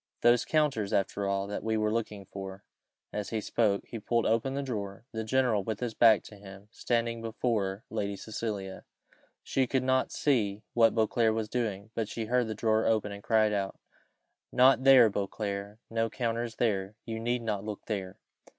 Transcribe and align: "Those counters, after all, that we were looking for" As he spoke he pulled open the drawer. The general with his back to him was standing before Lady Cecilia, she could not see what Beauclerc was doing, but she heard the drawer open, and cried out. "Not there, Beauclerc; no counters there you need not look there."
"Those 0.21 0.45
counters, 0.45 0.91
after 0.93 1.27
all, 1.27 1.45
that 1.45 1.63
we 1.63 1.77
were 1.77 1.93
looking 1.93 2.25
for" 2.25 2.63
As 3.13 3.29
he 3.29 3.39
spoke 3.39 3.83
he 3.85 3.99
pulled 3.99 4.25
open 4.25 4.55
the 4.55 4.63
drawer. 4.63 5.05
The 5.11 5.23
general 5.23 5.63
with 5.63 5.79
his 5.79 5.93
back 5.93 6.23
to 6.23 6.37
him 6.37 6.61
was 6.61 6.69
standing 6.71 7.21
before 7.21 7.83
Lady 7.91 8.15
Cecilia, 8.15 8.83
she 9.43 9.67
could 9.67 9.83
not 9.83 10.11
see 10.11 10.63
what 10.73 10.95
Beauclerc 10.95 11.35
was 11.35 11.49
doing, 11.49 11.91
but 11.93 12.09
she 12.09 12.25
heard 12.25 12.47
the 12.47 12.55
drawer 12.55 12.87
open, 12.87 13.11
and 13.11 13.21
cried 13.21 13.53
out. 13.53 13.79
"Not 14.51 14.85
there, 14.85 15.07
Beauclerc; 15.07 15.77
no 15.91 16.09
counters 16.09 16.55
there 16.55 16.95
you 17.05 17.19
need 17.19 17.43
not 17.43 17.63
look 17.63 17.85
there." 17.85 18.17